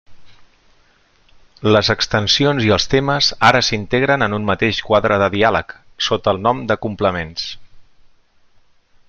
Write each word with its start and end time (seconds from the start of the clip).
Les 1.75 1.91
extensions 1.93 2.65
i 2.69 2.73
el 2.77 2.85
temes 2.93 3.27
ara 3.49 3.61
s'integren 3.67 4.27
en 4.29 4.37
un 4.39 4.49
mateix 4.49 4.81
quadre 4.89 5.21
de 5.25 5.29
diàleg, 5.37 5.77
sota 6.09 6.35
el 6.37 6.43
nom 6.49 6.65
de 6.73 6.81
Complements. 6.89 7.47